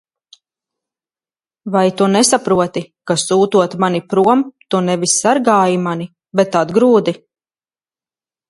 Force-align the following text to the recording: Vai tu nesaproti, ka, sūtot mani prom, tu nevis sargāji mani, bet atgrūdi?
Vai 1.75 1.83
tu 1.99 2.07
nesaproti, 2.13 2.83
ka, 3.11 3.17
sūtot 3.25 3.77
mani 3.85 4.01
prom, 4.15 4.41
tu 4.69 4.83
nevis 4.89 5.17
sargāji 5.25 5.81
mani, 5.89 6.09
bet 6.41 6.61
atgrūdi? 6.65 7.19